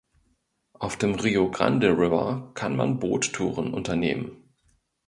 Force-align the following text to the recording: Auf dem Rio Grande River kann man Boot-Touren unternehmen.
Auf 0.73 0.97
dem 0.97 1.13
Rio 1.13 1.51
Grande 1.51 1.89
River 1.95 2.49
kann 2.55 2.75
man 2.75 2.97
Boot-Touren 2.97 3.71
unternehmen. 3.75 4.49